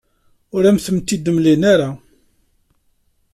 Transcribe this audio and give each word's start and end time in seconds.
Ur 0.55 0.63
am-tent-id-mlan 0.69 1.61
ara. 1.73 1.89